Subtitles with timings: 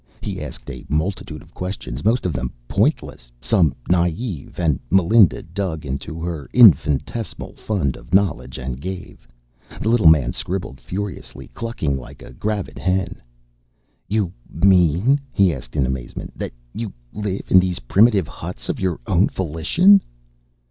[0.19, 5.85] He asked a multitude of questions, most of them pointless, some naive, and Melinda dug
[5.85, 9.27] into her infinitesimal fund of knowledge and gave.
[9.79, 13.21] The little man scribbled furiously, clucking like a gravid hen.
[14.07, 18.99] "You mean," he asked in amazement, "that you live in these primitive huts of your
[19.05, 20.01] own volition?"